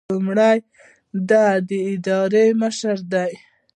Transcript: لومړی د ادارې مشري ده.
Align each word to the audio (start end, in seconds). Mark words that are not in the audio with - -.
لومړی 0.09 0.57
د 1.29 1.31
ادارې 1.91 2.45
مشري 2.61 3.03
ده. 3.11 3.25